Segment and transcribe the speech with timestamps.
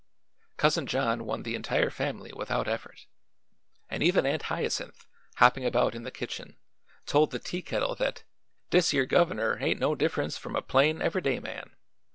[0.57, 3.05] Cousin John won the entire family without effort,
[3.87, 6.57] and even Aunt Hyacinth, hopping about in the kitchen,
[7.05, 8.23] told the tea kettle that
[8.71, 11.75] "dis yer guv'ner ain't no diff'rence f'm a plain, ever'day man.